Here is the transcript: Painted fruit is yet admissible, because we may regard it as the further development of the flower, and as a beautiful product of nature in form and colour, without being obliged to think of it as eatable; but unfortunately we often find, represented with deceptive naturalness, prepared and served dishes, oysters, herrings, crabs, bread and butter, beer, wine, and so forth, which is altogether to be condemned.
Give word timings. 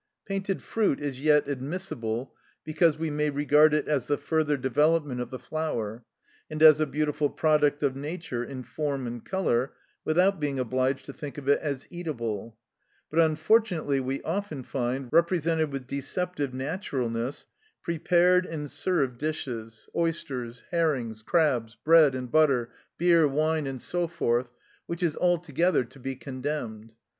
Painted 0.25 0.63
fruit 0.63 0.99
is 0.99 1.19
yet 1.19 1.47
admissible, 1.47 2.33
because 2.63 2.97
we 2.97 3.11
may 3.11 3.29
regard 3.29 3.71
it 3.71 3.87
as 3.87 4.07
the 4.07 4.17
further 4.17 4.57
development 4.57 5.21
of 5.21 5.29
the 5.29 5.37
flower, 5.37 6.03
and 6.49 6.63
as 6.63 6.79
a 6.79 6.87
beautiful 6.87 7.29
product 7.29 7.83
of 7.83 7.95
nature 7.95 8.43
in 8.43 8.63
form 8.63 9.05
and 9.05 9.23
colour, 9.23 9.73
without 10.03 10.39
being 10.39 10.57
obliged 10.57 11.05
to 11.05 11.13
think 11.13 11.37
of 11.37 11.47
it 11.47 11.59
as 11.61 11.85
eatable; 11.91 12.57
but 13.11 13.19
unfortunately 13.19 13.99
we 13.99 14.23
often 14.23 14.63
find, 14.63 15.07
represented 15.11 15.71
with 15.71 15.85
deceptive 15.85 16.51
naturalness, 16.51 17.45
prepared 17.83 18.43
and 18.47 18.71
served 18.71 19.19
dishes, 19.19 19.87
oysters, 19.95 20.63
herrings, 20.71 21.21
crabs, 21.21 21.77
bread 21.85 22.15
and 22.15 22.31
butter, 22.31 22.71
beer, 22.97 23.27
wine, 23.27 23.67
and 23.67 23.79
so 23.79 24.07
forth, 24.07 24.49
which 24.87 25.03
is 25.03 25.15
altogether 25.17 25.83
to 25.83 25.99
be 25.99 26.15
condemned. 26.15 26.93